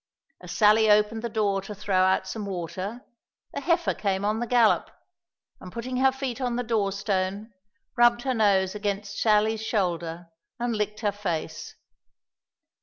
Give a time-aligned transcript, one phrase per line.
[0.41, 3.05] As Sally opened the door to throw out some water,
[3.53, 4.89] the heifer came on the gallop,
[5.59, 7.53] and, putting her feet on the door stone,
[7.95, 11.75] rubbed her nose against Sally's shoulder, and licked her face.